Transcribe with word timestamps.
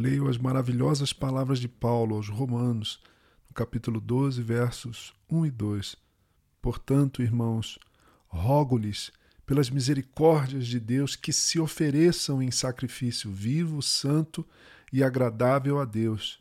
Leio 0.00 0.28
as 0.28 0.38
maravilhosas 0.38 1.12
palavras 1.12 1.58
de 1.58 1.66
Paulo 1.66 2.14
aos 2.14 2.28
Romanos, 2.28 3.00
no 3.48 3.52
capítulo 3.52 4.00
12, 4.00 4.40
versos 4.40 5.12
1 5.28 5.46
e 5.46 5.50
2. 5.50 5.96
Portanto, 6.62 7.20
irmãos, 7.20 7.80
rogo-lhes, 8.28 9.10
pelas 9.44 9.68
misericórdias 9.68 10.68
de 10.68 10.78
Deus, 10.78 11.16
que 11.16 11.32
se 11.32 11.58
ofereçam 11.58 12.40
em 12.40 12.48
sacrifício 12.52 13.28
vivo, 13.28 13.82
santo 13.82 14.46
e 14.92 15.02
agradável 15.02 15.80
a 15.80 15.84
Deus. 15.84 16.38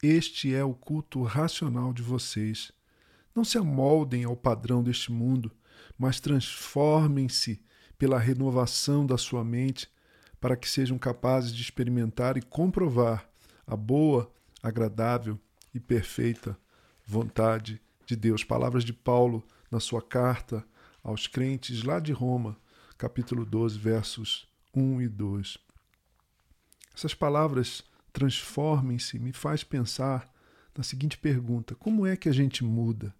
Este 0.00 0.54
é 0.54 0.62
o 0.62 0.72
culto 0.72 1.24
racional 1.24 1.92
de 1.92 2.02
vocês. 2.02 2.70
Não 3.34 3.42
se 3.42 3.58
amoldem 3.58 4.22
ao 4.22 4.36
padrão 4.36 4.84
deste 4.84 5.10
mundo, 5.10 5.50
mas 5.98 6.20
transformem-se 6.20 7.60
pela 7.98 8.20
renovação 8.20 9.04
da 9.04 9.18
sua 9.18 9.42
mente, 9.42 9.88
para 10.40 10.56
que 10.56 10.68
sejam 10.68 10.98
capazes 10.98 11.52
de 11.52 11.60
experimentar 11.60 12.36
e 12.36 12.42
comprovar 12.42 13.28
a 13.66 13.76
boa, 13.76 14.32
agradável 14.62 15.38
e 15.74 15.78
perfeita 15.78 16.58
vontade 17.06 17.80
de 18.06 18.16
Deus. 18.16 18.42
Palavras 18.42 18.84
de 18.84 18.92
Paulo 18.92 19.44
na 19.70 19.78
sua 19.78 20.02
carta 20.02 20.64
aos 21.02 21.26
crentes 21.26 21.82
lá 21.82 22.00
de 22.00 22.12
Roma, 22.12 22.56
capítulo 22.96 23.44
12, 23.44 23.78
versos 23.78 24.48
1 24.74 25.02
e 25.02 25.08
2. 25.08 25.58
Essas 26.94 27.14
palavras 27.14 27.84
transformem-se 28.12 29.18
me 29.18 29.32
faz 29.32 29.62
pensar 29.62 30.30
na 30.76 30.82
seguinte 30.82 31.16
pergunta: 31.18 31.74
como 31.74 32.06
é 32.06 32.16
que 32.16 32.28
a 32.28 32.32
gente 32.32 32.64
muda? 32.64 33.14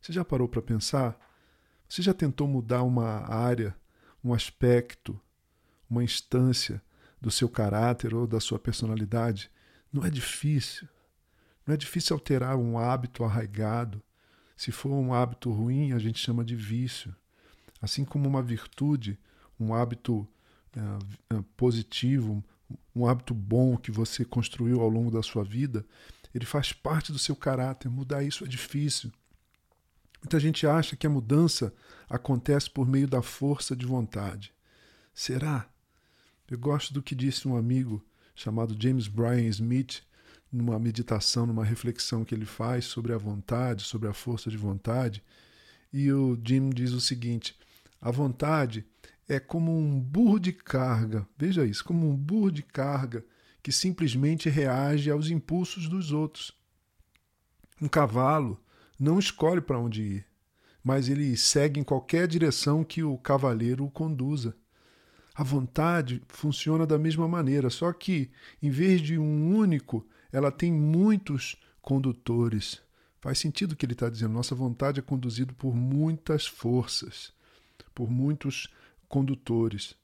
Você 0.00 0.12
já 0.12 0.24
parou 0.24 0.48
para 0.48 0.62
pensar? 0.62 1.18
Você 1.88 2.02
já 2.02 2.14
tentou 2.14 2.48
mudar 2.48 2.82
uma 2.82 3.30
área, 3.30 3.76
um 4.24 4.32
aspecto, 4.32 5.20
uma 5.92 6.02
instância 6.02 6.82
do 7.20 7.30
seu 7.30 7.48
caráter 7.48 8.14
ou 8.14 8.26
da 8.26 8.40
sua 8.40 8.58
personalidade? 8.58 9.50
Não 9.92 10.04
é 10.04 10.10
difícil. 10.10 10.88
Não 11.66 11.74
é 11.74 11.76
difícil 11.76 12.14
alterar 12.14 12.56
um 12.56 12.78
hábito 12.78 13.22
arraigado. 13.22 14.02
Se 14.56 14.72
for 14.72 14.90
um 14.90 15.12
hábito 15.12 15.50
ruim, 15.50 15.92
a 15.92 15.98
gente 15.98 16.18
chama 16.18 16.44
de 16.44 16.56
vício. 16.56 17.14
Assim 17.80 18.04
como 18.04 18.28
uma 18.28 18.42
virtude, 18.42 19.18
um 19.60 19.74
hábito 19.74 20.26
uh, 20.76 21.42
positivo, 21.56 22.42
um 22.94 23.06
hábito 23.06 23.34
bom 23.34 23.76
que 23.76 23.90
você 23.90 24.24
construiu 24.24 24.80
ao 24.80 24.88
longo 24.88 25.10
da 25.10 25.22
sua 25.22 25.44
vida, 25.44 25.84
ele 26.34 26.46
faz 26.46 26.72
parte 26.72 27.12
do 27.12 27.18
seu 27.18 27.36
caráter. 27.36 27.90
Mudar 27.90 28.22
isso 28.22 28.44
é 28.44 28.48
difícil. 28.48 29.12
Muita 30.22 30.40
gente 30.40 30.66
acha 30.66 30.96
que 30.96 31.06
a 31.06 31.10
mudança 31.10 31.74
acontece 32.08 32.70
por 32.70 32.88
meio 32.88 33.08
da 33.08 33.20
força 33.20 33.76
de 33.76 33.84
vontade. 33.84 34.54
Será? 35.12 35.71
Eu 36.52 36.58
gosto 36.58 36.92
do 36.92 37.02
que 37.02 37.14
disse 37.14 37.48
um 37.48 37.56
amigo 37.56 38.04
chamado 38.34 38.76
James 38.78 39.08
Bryan 39.08 39.48
Smith, 39.48 40.02
numa 40.52 40.78
meditação, 40.78 41.46
numa 41.46 41.64
reflexão 41.64 42.26
que 42.26 42.34
ele 42.34 42.44
faz 42.44 42.84
sobre 42.84 43.14
a 43.14 43.16
vontade, 43.16 43.84
sobre 43.84 44.06
a 44.06 44.12
força 44.12 44.50
de 44.50 44.58
vontade. 44.58 45.24
E 45.90 46.12
o 46.12 46.38
Jim 46.46 46.68
diz 46.68 46.92
o 46.92 47.00
seguinte: 47.00 47.56
a 47.98 48.10
vontade 48.10 48.84
é 49.26 49.40
como 49.40 49.74
um 49.74 49.98
burro 49.98 50.38
de 50.38 50.52
carga, 50.52 51.26
veja 51.38 51.64
isso, 51.64 51.82
como 51.82 52.06
um 52.06 52.14
burro 52.14 52.52
de 52.52 52.62
carga 52.62 53.24
que 53.62 53.72
simplesmente 53.72 54.50
reage 54.50 55.10
aos 55.10 55.30
impulsos 55.30 55.88
dos 55.88 56.12
outros. 56.12 56.52
Um 57.80 57.88
cavalo 57.88 58.62
não 59.00 59.18
escolhe 59.18 59.62
para 59.62 59.80
onde 59.80 60.02
ir, 60.02 60.26
mas 60.84 61.08
ele 61.08 61.34
segue 61.34 61.80
em 61.80 61.84
qualquer 61.84 62.28
direção 62.28 62.84
que 62.84 63.02
o 63.02 63.16
cavaleiro 63.16 63.86
o 63.86 63.90
conduza. 63.90 64.54
A 65.34 65.42
vontade 65.42 66.22
funciona 66.28 66.86
da 66.86 66.98
mesma 66.98 67.26
maneira, 67.26 67.70
só 67.70 67.92
que, 67.92 68.30
em 68.62 68.70
vez 68.70 69.00
de 69.00 69.18
um 69.18 69.56
único, 69.56 70.06
ela 70.30 70.52
tem 70.52 70.72
muitos 70.72 71.56
condutores. 71.80 72.80
Faz 73.20 73.38
sentido 73.38 73.72
o 73.72 73.76
que 73.76 73.86
ele 73.86 73.94
está 73.94 74.10
dizendo. 74.10 74.34
Nossa 74.34 74.54
vontade 74.54 74.98
é 74.98 75.02
conduzida 75.02 75.52
por 75.54 75.74
muitas 75.74 76.46
forças, 76.46 77.32
por 77.94 78.10
muitos 78.10 78.68
condutores. 79.08 79.94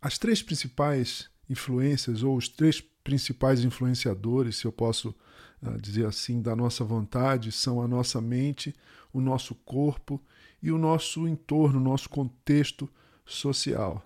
As 0.00 0.18
três 0.18 0.42
principais 0.42 1.30
influências, 1.48 2.22
ou 2.22 2.36
os 2.36 2.48
três 2.48 2.80
principais 2.80 3.64
influenciadores, 3.64 4.56
se 4.56 4.64
eu 4.64 4.72
posso 4.72 5.14
uh, 5.62 5.80
dizer 5.80 6.06
assim, 6.06 6.42
da 6.42 6.56
nossa 6.56 6.84
vontade 6.84 7.52
são 7.52 7.80
a 7.80 7.86
nossa 7.86 8.20
mente, 8.20 8.74
o 9.12 9.20
nosso 9.20 9.54
corpo 9.54 10.20
e 10.62 10.72
o 10.72 10.78
nosso 10.78 11.28
entorno, 11.28 11.78
o 11.78 11.82
nosso 11.82 12.08
contexto 12.08 12.88
social. 13.24 14.04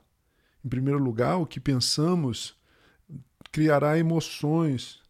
Em 0.65 0.69
primeiro 0.69 0.99
lugar, 0.99 1.37
o 1.37 1.47
que 1.47 1.60
pensamos 1.60 2.54
criará 3.53 3.99
emoções. 3.99 5.00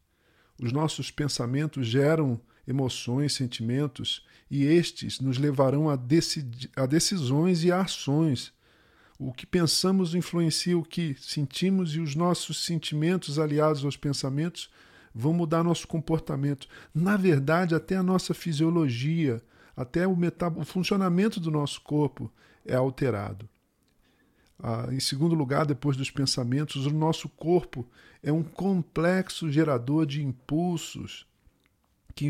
Os 0.61 0.73
nossos 0.73 1.11
pensamentos 1.11 1.87
geram 1.87 2.41
emoções, 2.67 3.35
sentimentos, 3.35 4.25
e 4.51 4.65
estes 4.65 5.21
nos 5.21 5.39
levarão 5.39 5.89
a, 5.89 5.95
a 6.77 6.87
decisões 6.87 7.65
e 7.65 7.73
a 7.73 7.81
ações 7.81 8.55
o 9.19 9.33
que 9.33 9.47
pensamos 9.47 10.15
influencia 10.15 10.77
o 10.77 10.85
que 10.85 11.17
sentimos 11.19 11.95
e 11.95 12.01
os 12.01 12.15
nossos 12.15 12.65
sentimentos, 12.65 13.39
aliados 13.39 13.85
aos 13.85 13.97
pensamentos, 13.97 14.71
vão 15.15 15.33
mudar 15.33 15.65
nosso 15.65 15.89
comportamento. 15.89 16.69
Na 16.95 17.17
verdade, 17.17 17.75
até 17.75 17.97
a 17.97 18.03
nossa 18.03 18.35
fisiologia, 18.35 19.43
até 19.75 20.07
o, 20.07 20.17
o 20.57 20.65
funcionamento 20.65 21.41
do 21.41 21.51
nosso 21.51 21.81
corpo 21.81 22.31
é 22.65 22.75
alterado. 22.75 23.49
Ah, 24.59 24.89
em 24.91 25.01
segundo 25.01 25.35
lugar, 25.35 25.67
depois 25.67 25.97
dos 25.97 26.11
pensamentos, 26.11 26.87
o 26.87 26.91
nosso 26.91 27.29
corpo 27.29 27.87
é 28.23 28.33
um 28.33 28.43
complexo 28.43 29.51
gerador 29.51 30.07
de 30.07 30.23
impulsos 30.23 31.27
que 32.15 32.27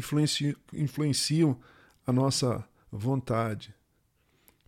influenciam, 0.74 1.56
a 2.04 2.12
nossa 2.12 2.64
vontade. 2.90 3.74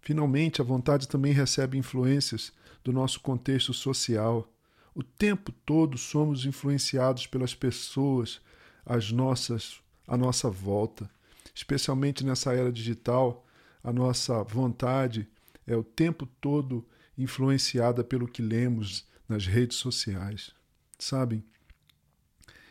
Finalmente, 0.01 0.61
a 0.61 0.65
vontade 0.65 1.07
também 1.07 1.33
recebe 1.33 1.77
influências 1.77 2.53
do 2.83 2.93
nosso 2.93 3.21
contexto 3.21 3.75
social. 3.75 4.49
O 4.95 5.03
tempo 5.03 5.53
todo 5.53 5.99
somos 5.99 6.45
influenciados 6.47 7.27
pelas 7.27 7.55
pessoas 7.55 8.41
as 8.87 9.13
nossas, 9.13 9.81
à 10.07 10.17
nossa 10.17 10.49
volta. 10.49 11.11
Especialmente 11.55 12.25
nessa 12.25 12.55
era 12.55 12.73
digital, 12.73 13.45
a 13.85 13.93
nossa 13.93 14.43
vontade 14.45 15.29
é 15.67 15.77
o 15.77 15.85
tempo 15.85 16.27
todo 16.41 16.87
influenciada 17.19 18.05
pelo 18.05 18.29
que 18.29 18.41
lemos 18.41 19.07
nas 19.29 19.47
redes 19.47 19.77
sociais. 19.77 20.53
Sabem, 20.99 21.45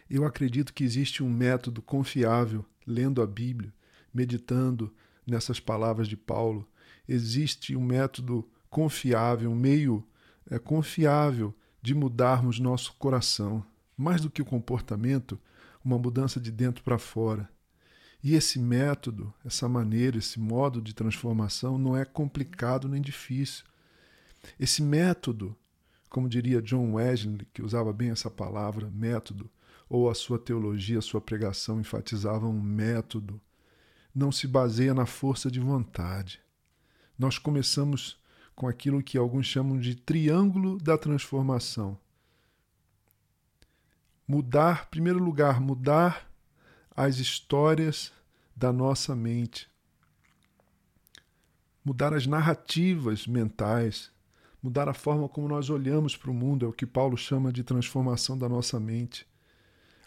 eu 0.09 0.25
acredito 0.25 0.73
que 0.73 0.83
existe 0.83 1.21
um 1.21 1.29
método 1.29 1.81
confiável 1.81 2.65
lendo 2.85 3.21
a 3.21 3.27
Bíblia, 3.27 3.73
meditando 4.13 4.93
nessas 5.25 5.59
palavras 5.59 6.07
de 6.07 6.15
Paulo, 6.15 6.67
existe 7.07 7.75
um 7.75 7.83
método 7.83 8.49
confiável, 8.69 9.51
um 9.51 9.55
meio 9.55 10.07
é, 10.49 10.57
confiável 10.57 11.53
de 11.81 11.93
mudarmos 11.93 12.59
nosso 12.59 12.93
coração. 12.97 13.63
Mais 13.95 14.21
do 14.21 14.29
que 14.29 14.41
o 14.41 14.45
comportamento, 14.45 15.39
uma 15.83 15.97
mudança 15.97 16.39
de 16.39 16.51
dentro 16.51 16.83
para 16.83 16.97
fora. 16.97 17.49
E 18.23 18.35
esse 18.35 18.59
método, 18.59 19.33
essa 19.45 19.67
maneira, 19.67 20.17
esse 20.17 20.39
modo 20.39 20.81
de 20.81 20.93
transformação 20.93 21.77
não 21.77 21.95
é 21.95 22.05
complicado 22.05 22.87
nem 22.87 23.01
difícil. 23.01 23.65
Esse 24.59 24.81
método, 24.81 25.55
como 26.09 26.29
diria 26.29 26.61
John 26.61 26.93
Wesley, 26.93 27.47
que 27.53 27.61
usava 27.61 27.91
bem 27.93 28.09
essa 28.09 28.29
palavra, 28.29 28.89
método, 28.89 29.49
ou 29.89 30.09
a 30.09 30.15
sua 30.15 30.37
teologia, 30.37 30.99
a 30.99 31.01
sua 31.01 31.21
pregação 31.21 31.79
enfatizava 31.79 32.45
um 32.45 32.61
método, 32.61 33.39
não 34.13 34.31
se 34.31 34.47
baseia 34.47 34.93
na 34.93 35.05
força 35.05 35.49
de 35.49 35.59
vontade 35.59 36.41
nós 37.17 37.39
começamos 37.39 38.21
com 38.55 38.67
aquilo 38.67 39.01
que 39.01 39.17
alguns 39.17 39.47
chamam 39.47 39.79
de 39.79 39.95
triângulo 39.95 40.77
da 40.77 40.97
transformação. 40.97 41.97
Mudar, 44.27 44.83
em 44.87 44.89
primeiro 44.91 45.19
lugar, 45.19 45.59
mudar 45.59 46.29
as 46.95 47.17
histórias 47.17 48.11
da 48.55 48.71
nossa 48.71 49.15
mente. 49.15 49.69
Mudar 51.83 52.13
as 52.13 52.27
narrativas 52.27 53.25
mentais, 53.25 54.11
mudar 54.61 54.89
a 54.89 54.93
forma 54.93 55.29
como 55.29 55.47
nós 55.47 55.69
olhamos 55.69 56.15
para 56.15 56.31
o 56.31 56.33
mundo, 56.33 56.65
é 56.65 56.69
o 56.69 56.73
que 56.73 56.85
Paulo 56.85 57.17
chama 57.17 57.51
de 57.51 57.63
transformação 57.63 58.37
da 58.37 58.49
nossa 58.49 58.79
mente. 58.79 59.25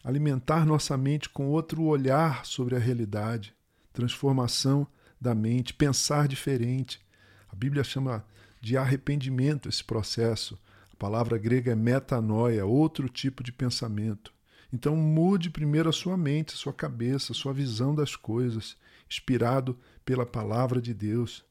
Alimentar 0.02 0.64
nossa 0.64 0.96
mente 0.96 1.28
com 1.28 1.48
outro 1.48 1.82
olhar 1.84 2.44
sobre 2.46 2.74
a 2.74 2.78
realidade, 2.78 3.54
transformação 3.92 4.86
da 5.20 5.34
mente, 5.34 5.74
pensar 5.74 6.26
diferente. 6.26 7.00
A 7.48 7.54
Bíblia 7.54 7.84
chama 7.84 8.24
de 8.60 8.76
arrependimento 8.76 9.68
esse 9.68 9.84
processo. 9.84 10.58
A 10.92 10.96
palavra 10.96 11.36
grega 11.38 11.72
é 11.72 11.74
metanoia, 11.74 12.64
outro 12.64 13.08
tipo 13.08 13.42
de 13.42 13.52
pensamento. 13.52 14.32
Então 14.72 14.94
mude 14.96 15.50
primeiro 15.50 15.88
a 15.88 15.92
sua 15.92 16.16
mente, 16.16 16.54
a 16.54 16.56
sua 16.56 16.72
cabeça, 16.72 17.32
a 17.32 17.34
sua 17.34 17.52
visão 17.52 17.94
das 17.94 18.14
coisas, 18.14 18.76
inspirado 19.08 19.78
pela 20.04 20.24
palavra 20.24 20.80
de 20.80 20.94
Deus. 20.94 21.44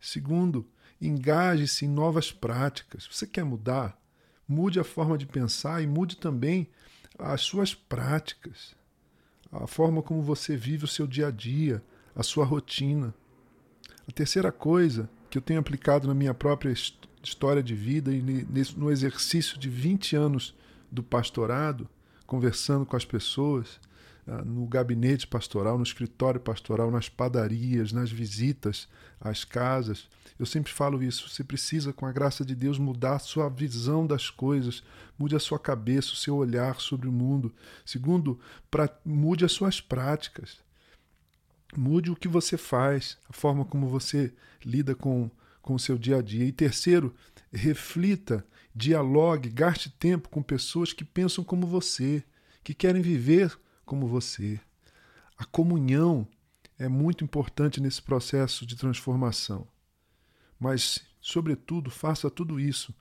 Segundo, 0.00 0.66
engaje-se 1.00 1.86
em 1.86 1.88
novas 1.88 2.30
práticas. 2.30 3.08
Você 3.10 3.26
quer 3.26 3.44
mudar? 3.44 3.98
Mude 4.46 4.78
a 4.78 4.84
forma 4.84 5.16
de 5.16 5.26
pensar 5.26 5.82
e 5.82 5.86
mude 5.86 6.16
também 6.16 6.68
as 7.18 7.42
suas 7.42 7.74
práticas, 7.74 8.74
a 9.52 9.66
forma 9.66 10.02
como 10.02 10.22
você 10.22 10.56
vive 10.56 10.84
o 10.84 10.88
seu 10.88 11.06
dia 11.06 11.28
a 11.28 11.30
dia, 11.30 11.82
a 12.14 12.22
sua 12.22 12.44
rotina. 12.44 13.14
A 14.08 14.12
terceira 14.12 14.50
coisa 14.50 15.08
que 15.28 15.38
eu 15.38 15.42
tenho 15.42 15.60
aplicado 15.60 16.08
na 16.08 16.14
minha 16.14 16.34
própria 16.34 16.72
história 17.22 17.62
de 17.62 17.74
vida 17.74 18.12
e 18.12 18.22
no 18.76 18.90
exercício 18.90 19.58
de 19.58 19.68
20 19.68 20.16
anos 20.16 20.54
do 20.90 21.02
pastorado, 21.02 21.88
conversando 22.26 22.84
com 22.84 22.96
as 22.96 23.04
pessoas, 23.04 23.78
no 24.44 24.64
gabinete 24.66 25.26
pastoral, 25.26 25.76
no 25.76 25.82
escritório 25.82 26.40
pastoral, 26.40 26.90
nas 26.90 27.08
padarias, 27.08 27.92
nas 27.92 28.10
visitas 28.10 28.88
às 29.20 29.44
casas. 29.44 30.08
Eu 30.38 30.46
sempre 30.46 30.72
falo 30.72 31.02
isso. 31.02 31.28
Você 31.28 31.42
precisa, 31.42 31.92
com 31.92 32.06
a 32.06 32.12
graça 32.12 32.44
de 32.44 32.54
Deus, 32.54 32.78
mudar 32.78 33.16
a 33.16 33.18
sua 33.18 33.48
visão 33.48 34.06
das 34.06 34.30
coisas, 34.30 34.82
mude 35.18 35.34
a 35.34 35.40
sua 35.40 35.58
cabeça, 35.58 36.12
o 36.12 36.16
seu 36.16 36.36
olhar 36.36 36.80
sobre 36.80 37.08
o 37.08 37.12
mundo. 37.12 37.52
Segundo, 37.84 38.38
pra, 38.70 38.88
mude 39.04 39.44
as 39.44 39.52
suas 39.52 39.80
práticas. 39.80 40.58
Mude 41.76 42.10
o 42.10 42.16
que 42.16 42.28
você 42.28 42.56
faz, 42.56 43.18
a 43.28 43.32
forma 43.32 43.64
como 43.64 43.88
você 43.88 44.32
lida 44.64 44.94
com, 44.94 45.30
com 45.60 45.74
o 45.74 45.78
seu 45.78 45.98
dia 45.98 46.18
a 46.18 46.22
dia. 46.22 46.44
E 46.44 46.52
terceiro, 46.52 47.14
reflita, 47.52 48.44
dialogue, 48.74 49.50
gaste 49.50 49.90
tempo 49.90 50.28
com 50.28 50.42
pessoas 50.42 50.92
que 50.92 51.04
pensam 51.04 51.42
como 51.42 51.66
você, 51.66 52.22
que 52.62 52.74
querem 52.74 53.02
viver 53.02 53.58
como 53.90 54.06
você. 54.06 54.60
A 55.36 55.44
comunhão 55.44 56.24
é 56.78 56.86
muito 56.86 57.24
importante 57.24 57.80
nesse 57.80 58.00
processo 58.00 58.64
de 58.64 58.76
transformação. 58.76 59.66
Mas, 60.60 61.00
sobretudo, 61.20 61.90
faça 61.90 62.30
tudo 62.30 62.60
isso. 62.60 62.94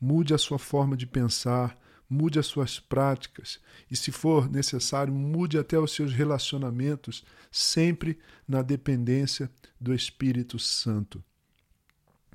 Mude 0.00 0.32
a 0.32 0.38
sua 0.38 0.56
forma 0.56 0.96
de 0.96 1.04
pensar, 1.04 1.76
mude 2.08 2.38
as 2.38 2.46
suas 2.46 2.78
práticas 2.78 3.58
e, 3.90 3.96
se 3.96 4.12
for 4.12 4.48
necessário, 4.48 5.12
mude 5.12 5.58
até 5.58 5.76
os 5.80 5.90
seus 5.90 6.12
relacionamentos, 6.12 7.24
sempre 7.50 8.16
na 8.46 8.62
dependência 8.62 9.50
do 9.80 9.92
Espírito 9.92 10.60
Santo. 10.60 11.24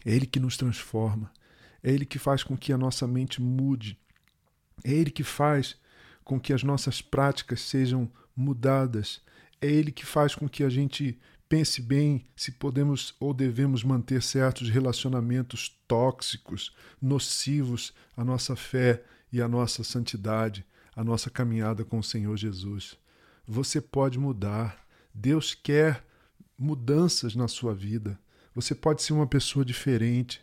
É 0.05 0.13
Ele 0.13 0.25
que 0.25 0.39
nos 0.39 0.57
transforma, 0.57 1.31
é 1.81 1.93
Ele 1.93 2.05
que 2.05 2.19
faz 2.19 2.43
com 2.43 2.57
que 2.57 2.73
a 2.73 2.77
nossa 2.77 3.07
mente 3.07 3.41
mude, 3.41 3.97
é 4.83 4.91
Ele 4.91 5.11
que 5.11 5.23
faz 5.23 5.79
com 6.23 6.39
que 6.39 6.53
as 6.53 6.63
nossas 6.63 7.01
práticas 7.01 7.61
sejam 7.61 8.09
mudadas. 8.35 9.21
É 9.61 9.67
Ele 9.67 9.91
que 9.91 10.05
faz 10.05 10.35
com 10.35 10.47
que 10.47 10.63
a 10.63 10.69
gente 10.69 11.19
pense 11.47 11.81
bem 11.81 12.25
se 12.35 12.53
podemos 12.53 13.13
ou 13.19 13.33
devemos 13.33 13.83
manter 13.83 14.21
certos 14.21 14.69
relacionamentos 14.69 15.77
tóxicos, 15.87 16.73
nocivos 17.01 17.93
à 18.15 18.23
nossa 18.23 18.55
fé 18.55 19.03
e 19.31 19.41
à 19.41 19.47
nossa 19.47 19.83
santidade, 19.83 20.65
à 20.95 21.03
nossa 21.03 21.29
caminhada 21.29 21.83
com 21.83 21.99
o 21.99 22.03
Senhor 22.03 22.37
Jesus. 22.37 22.97
Você 23.45 23.81
pode 23.81 24.17
mudar. 24.17 24.87
Deus 25.13 25.53
quer 25.53 26.05
mudanças 26.57 27.35
na 27.35 27.49
sua 27.49 27.73
vida. 27.73 28.17
Você 28.55 28.73
pode 28.73 29.01
ser 29.01 29.13
uma 29.13 29.27
pessoa 29.27 29.65
diferente. 29.65 30.41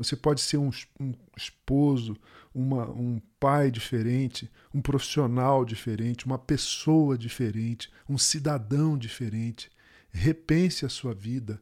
Você 0.00 0.16
pode 0.16 0.40
ser 0.40 0.56
um, 0.56 0.70
um 0.98 1.12
esposo, 1.36 2.16
uma, 2.54 2.88
um 2.88 3.20
pai 3.38 3.70
diferente, 3.70 4.50
um 4.72 4.80
profissional 4.80 5.62
diferente, 5.62 6.24
uma 6.24 6.38
pessoa 6.38 7.18
diferente, 7.18 7.90
um 8.08 8.16
cidadão 8.16 8.96
diferente. 8.96 9.70
Repense 10.10 10.86
a 10.86 10.88
sua 10.88 11.12
vida, 11.12 11.60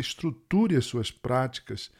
reestruture 0.00 0.74
re, 0.74 0.78
as 0.78 0.84
suas 0.84 1.12
práticas 1.12 1.92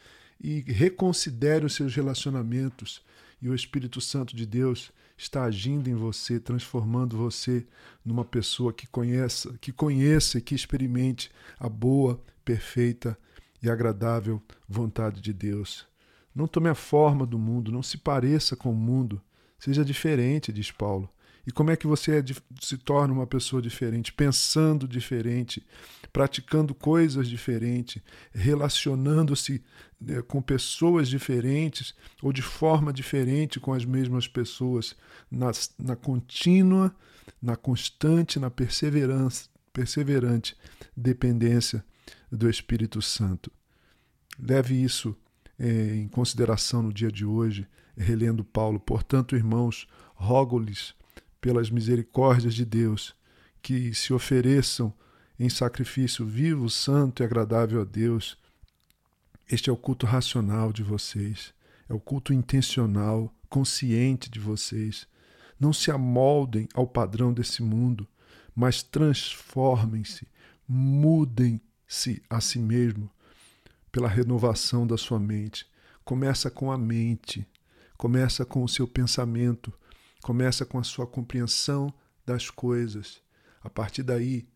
e 0.43 0.59
reconsidere 0.59 1.65
os 1.65 1.73
seus 1.73 1.95
relacionamentos. 1.95 3.01
E 3.41 3.47
o 3.47 3.55
Espírito 3.55 4.01
Santo 4.01 4.35
de 4.35 4.45
Deus 4.45 4.91
está 5.17 5.45
agindo 5.45 5.89
em 5.89 5.95
você, 5.95 6.37
transformando 6.37 7.15
você 7.15 7.65
numa 8.03 8.25
pessoa 8.25 8.73
que 8.73 8.87
conheça, 8.87 9.57
que 9.61 9.71
conheça 9.71 10.37
e 10.37 10.41
que 10.41 10.53
experimente 10.53 11.31
a 11.57 11.69
boa, 11.69 12.21
perfeita 12.43 13.17
e 13.61 13.69
agradável 13.69 14.41
vontade 14.67 15.21
de 15.21 15.33
Deus. 15.33 15.87
Não 16.33 16.47
tome 16.47 16.69
a 16.69 16.75
forma 16.75 17.25
do 17.25 17.39
mundo, 17.39 17.71
não 17.71 17.81
se 17.81 17.97
pareça 17.97 18.55
com 18.55 18.71
o 18.71 18.75
mundo, 18.75 19.21
seja 19.57 19.83
diferente, 19.83 20.53
diz 20.53 20.71
Paulo. 20.71 21.09
E 21.47 21.51
como 21.51 21.71
é 21.71 21.77
que 21.77 21.87
você 21.87 22.19
é, 22.19 22.23
se 22.61 22.77
torna 22.77 23.13
uma 23.13 23.25
pessoa 23.25 23.61
diferente? 23.61 24.11
Pensando 24.11 24.85
diferente, 24.85 25.65
praticando 26.11 26.75
coisas 26.75 27.25
diferentes, 27.25 28.01
relacionando-se 28.33 29.63
né, 29.99 30.21
com 30.21 30.41
pessoas 30.41 31.07
diferentes 31.07 31.95
ou 32.21 32.33
de 32.33 32.41
forma 32.41 32.91
diferente 32.91 33.61
com 33.61 33.73
as 33.73 33.85
mesmas 33.85 34.27
pessoas, 34.27 34.93
na, 35.31 35.51
na 35.79 35.95
contínua, 35.95 36.93
na 37.41 37.55
constante, 37.55 38.39
na 38.39 38.51
perseverança, 38.51 39.47
perseverante 39.71 40.53
dependência 40.97 41.81
do 42.31 42.49
Espírito 42.49 43.01
Santo. 43.01 43.51
Leve 44.39 44.81
isso 44.81 45.15
é, 45.57 45.95
em 45.95 46.07
consideração 46.07 46.83
no 46.83 46.93
dia 46.93 47.11
de 47.11 47.25
hoje, 47.25 47.67
relendo 47.97 48.43
Paulo. 48.43 48.79
Portanto, 48.79 49.35
irmãos, 49.35 49.87
rogo-lhes 50.15 50.93
pelas 51.41 51.69
misericórdias 51.69 52.53
de 52.53 52.65
Deus 52.65 53.15
que 53.61 53.93
se 53.93 54.13
ofereçam 54.13 54.93
em 55.39 55.49
sacrifício 55.49 56.25
vivo, 56.25 56.69
santo 56.69 57.21
e 57.21 57.25
agradável 57.25 57.81
a 57.81 57.83
Deus. 57.83 58.37
Este 59.49 59.69
é 59.69 59.73
o 59.73 59.77
culto 59.77 60.05
racional 60.05 60.73
de 60.73 60.83
vocês, 60.83 61.53
é 61.87 61.93
o 61.93 61.99
culto 61.99 62.33
intencional, 62.33 63.33
consciente 63.49 64.29
de 64.29 64.39
vocês. 64.39 65.07
Não 65.59 65.73
se 65.73 65.89
amoldem 65.89 66.67
ao 66.73 66.85
padrão 66.85 67.33
desse 67.33 67.63
mundo, 67.63 68.07
mas 68.55 68.83
transformem-se, 68.83 70.27
mudem-se 71.87 72.21
a 72.29 72.41
si 72.41 72.59
mesmo 72.59 73.09
pela 73.91 74.07
renovação 74.07 74.85
da 74.85 74.97
sua 74.97 75.19
mente. 75.19 75.65
Começa 76.03 76.51
com 76.51 76.71
a 76.71 76.77
mente, 76.77 77.47
começa 77.97 78.45
com 78.45 78.63
o 78.63 78.69
seu 78.69 78.87
pensamento, 78.87 79.73
começa 80.21 80.65
com 80.65 80.77
a 80.77 80.83
sua 80.83 81.07
compreensão 81.07 81.93
das 82.25 82.49
coisas. 82.49 83.21
A 83.61 83.69
partir 83.69 84.03
daí, 84.03 84.47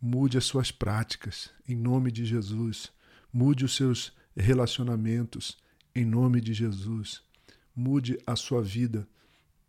mude 0.00 0.38
as 0.38 0.44
suas 0.44 0.70
práticas, 0.70 1.50
em 1.66 1.74
nome 1.74 2.12
de 2.12 2.24
Jesus. 2.24 2.90
Mude 3.32 3.64
os 3.64 3.74
seus 3.74 4.12
relacionamentos, 4.36 5.58
em 5.94 6.04
nome 6.04 6.40
de 6.40 6.52
Jesus. 6.54 7.22
Mude 7.74 8.18
a 8.26 8.36
sua 8.36 8.62
vida 8.62 9.08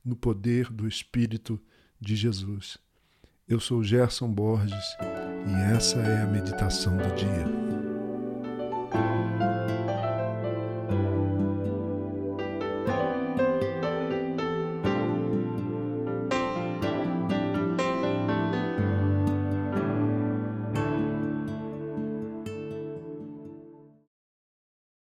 no 0.04 0.16
poder 0.16 0.70
do 0.70 0.88
Espírito 0.88 1.60
de 2.00 2.16
Jesus. 2.16 2.78
Eu 3.50 3.60
sou 3.60 3.84
Gerson 3.84 4.28
Borges 4.28 4.96
e 5.48 5.76
essa 5.76 5.98
é 5.98 6.22
a 6.22 6.28
meditação 6.28 6.96
do 6.96 7.16
dia. 7.16 7.59